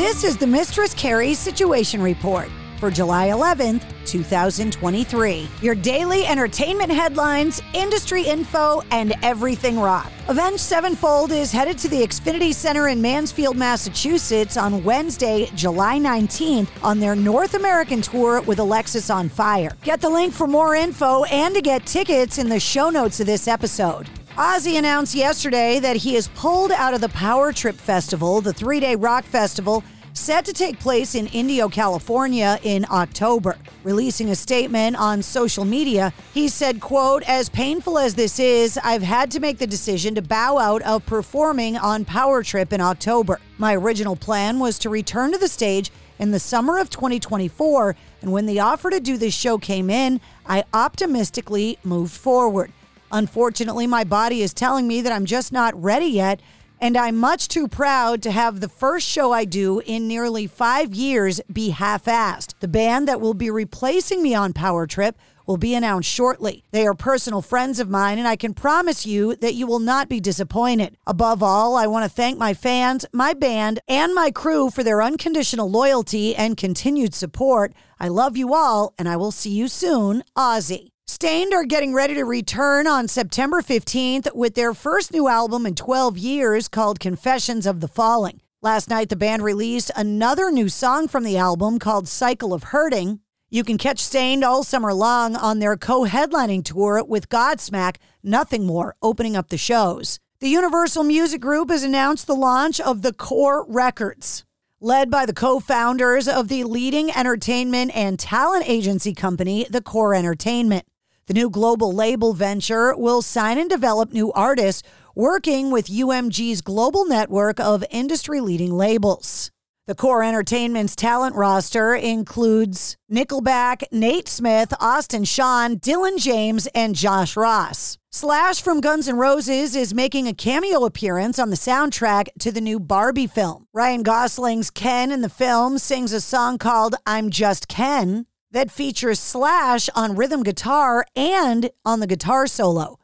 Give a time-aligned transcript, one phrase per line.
[0.00, 5.46] This is the Mistress Carrie Situation Report for July 11th, 2023.
[5.60, 10.10] Your daily entertainment headlines, industry info, and everything rock.
[10.28, 16.70] Avenged Sevenfold is headed to the Xfinity Center in Mansfield, Massachusetts on Wednesday, July 19th
[16.82, 19.78] on their North American tour with Alexisonfire.
[19.82, 23.26] Get the link for more info and to get tickets in the show notes of
[23.26, 24.08] this episode.
[24.36, 28.80] Ozzy announced yesterday that he is pulled out of the Power Trip Festival, the three
[28.80, 29.84] day rock festival
[30.20, 33.56] set to take place in Indio, California in October.
[33.82, 39.02] Releasing a statement on social media, he said, quote, "As painful as this is, I've
[39.02, 43.40] had to make the decision to bow out of performing on Power Trip in October.
[43.56, 48.30] My original plan was to return to the stage in the summer of 2024, and
[48.30, 52.72] when the offer to do this show came in, I optimistically moved forward.
[53.10, 56.40] Unfortunately, my body is telling me that I'm just not ready yet."
[56.82, 60.94] And I'm much too proud to have the first show I do in nearly five
[60.94, 62.54] years be half assed.
[62.60, 66.64] The band that will be replacing me on Power Trip will be announced shortly.
[66.70, 70.08] They are personal friends of mine, and I can promise you that you will not
[70.08, 70.96] be disappointed.
[71.06, 75.02] Above all, I want to thank my fans, my band, and my crew for their
[75.02, 77.74] unconditional loyalty and continued support.
[77.98, 80.92] I love you all, and I will see you soon, Ozzy.
[81.10, 85.74] Staind are getting ready to return on September 15th with their first new album in
[85.74, 88.40] 12 years called Confessions of the Falling.
[88.62, 93.18] Last night, the band released another new song from the album called Cycle of Hurting.
[93.50, 98.64] You can catch Staind all summer long on their co headlining tour with Godsmack, Nothing
[98.64, 100.20] More, opening up the shows.
[100.38, 104.44] The Universal Music Group has announced the launch of the Core Records.
[104.80, 110.14] Led by the co founders of the leading entertainment and talent agency company, The Core
[110.14, 110.86] Entertainment.
[111.26, 114.82] The new global label venture will sign and develop new artists
[115.14, 119.50] working with UMG's global network of industry leading labels.
[119.86, 127.36] The Core Entertainment's talent roster includes Nickelback, Nate Smith, Austin Sean, Dylan James, and Josh
[127.36, 127.98] Ross.
[128.12, 132.60] Slash from Guns N' Roses is making a cameo appearance on the soundtrack to the
[132.60, 133.66] new Barbie film.
[133.72, 139.18] Ryan Gosling's Ken in the film sings a song called I'm Just Ken that features
[139.18, 142.98] Slash on rhythm guitar and on the guitar solo.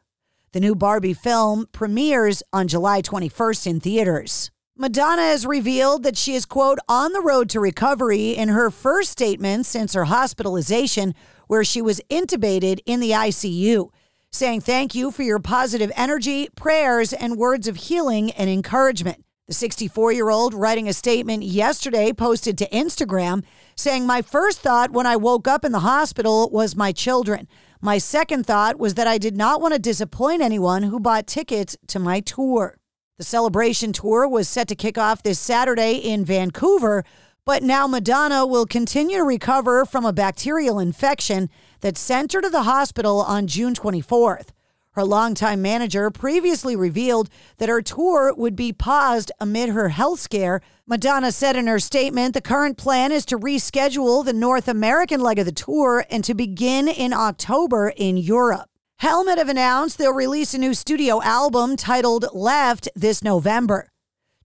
[0.53, 4.51] The new Barbie film premieres on July 21st in theaters.
[4.77, 9.11] Madonna has revealed that she is, quote, on the road to recovery in her first
[9.11, 11.15] statement since her hospitalization,
[11.47, 13.89] where she was intubated in the ICU,
[14.31, 19.23] saying thank you for your positive energy, prayers, and words of healing and encouragement.
[19.47, 23.45] The 64 year old, writing a statement yesterday, posted to Instagram
[23.77, 27.47] saying, My first thought when I woke up in the hospital was my children.
[27.79, 31.77] My second thought was that I did not want to disappoint anyone who bought tickets
[31.87, 32.77] to my tour.
[33.19, 37.05] The celebration tour was set to kick off this Saturday in Vancouver,
[37.45, 41.49] but now Madonna will continue to recover from a bacterial infection
[41.79, 44.49] that sent her to the hospital on June 24th.
[44.97, 50.59] Her longtime manager previously revealed that her tour would be paused amid her health scare.
[50.87, 55.37] Madonna said in her statement the current plan is to reschedule the North American leg
[55.37, 58.71] of the tour and to begin in October in Europe.
[58.97, 63.89] Helmet have announced they'll release a new studio album titled Left this November.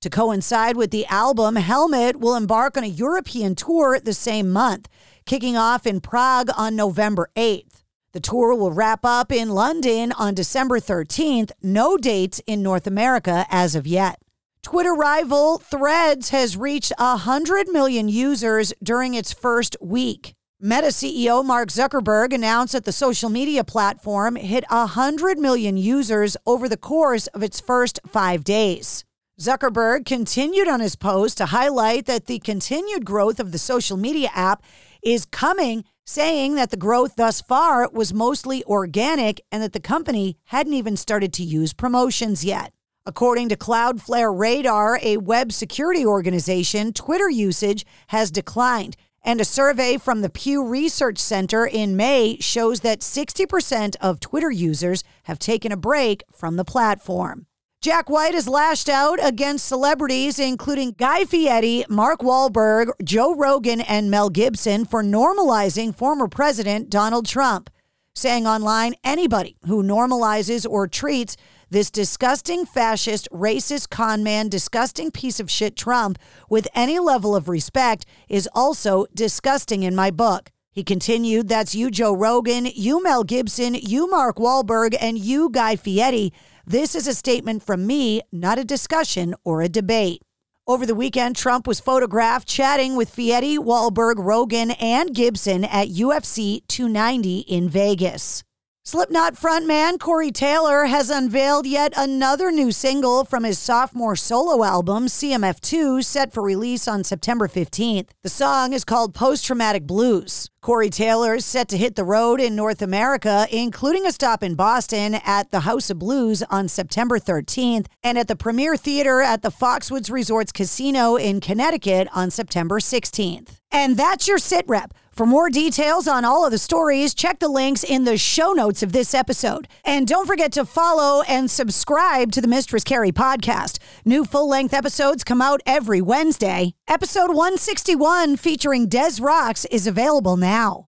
[0.03, 4.87] To coincide with the album, Helmet will embark on a European tour the same month,
[5.25, 7.72] kicking off in Prague on November 8th.
[8.13, 11.51] The tour will wrap up in London on December 13th.
[11.63, 14.21] No dates in North America as of yet.
[14.63, 20.35] Twitter rival Threads has reached 100 million users during its first week.
[20.61, 26.69] Meta CEO Mark Zuckerberg announced that the social media platform hit 100 million users over
[26.69, 29.05] the course of its first five days.
[29.41, 34.31] Zuckerberg continued on his post to highlight that the continued growth of the social media
[34.35, 34.63] app
[35.03, 40.37] is coming saying that the growth thus far was mostly organic and that the company
[40.47, 42.73] hadn't even started to use promotions yet.
[43.07, 49.99] According to Cloudflare Radar, a web security organization, Twitter usage has declined And a survey
[49.99, 55.71] from the Pew Research Center in May shows that 60% of Twitter users have taken
[55.71, 57.47] a break from the platform.
[57.83, 64.09] Jack White has lashed out against celebrities, including Guy Fieri, Mark Wahlberg, Joe Rogan, and
[64.09, 67.71] Mel Gibson, for normalizing former President Donald Trump,
[68.15, 71.37] saying online anybody who normalizes or treats
[71.71, 77.49] this disgusting fascist, racist con man, disgusting piece of shit Trump with any level of
[77.49, 80.53] respect is also disgusting in my book.
[80.71, 85.75] He continued, That's you, Joe Rogan, you, Mel Gibson, you, Mark Wahlberg, and you, Guy
[85.75, 86.33] Fieri.
[86.67, 90.23] This is a statement from me, not a discussion or a debate.
[90.65, 96.63] Over the weekend, Trump was photographed chatting with Fieri, Wahlberg, Rogan, and Gibson at UFC
[96.69, 98.45] 290 in Vegas.
[98.85, 105.07] Slipknot frontman Corey Taylor has unveiled yet another new single from his sophomore solo album,
[105.07, 108.09] CMF2, set for release on September 15th.
[108.25, 110.49] The song is called Post Traumatic Blues.
[110.63, 114.57] Corey Taylor is set to hit the road in North America, including a stop in
[114.57, 119.43] Boston at the House of Blues on September 13th and at the Premier Theater at
[119.43, 123.61] the Foxwoods Resorts Casino in Connecticut on September 16th.
[123.71, 124.93] And that's your sit rep.
[125.13, 128.83] For more details on all of the stories, check the links in the show notes
[128.83, 129.69] of this episode.
[129.85, 133.79] And don't forget to follow and subscribe to the Mistress Carrie podcast.
[134.07, 136.73] New full length episodes come out every Wednesday.
[136.89, 140.87] Episode 161 featuring Des Rocs is available now.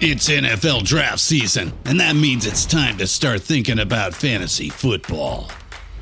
[0.00, 5.48] It's NFL draft season, and that means it's time to start thinking about fantasy football.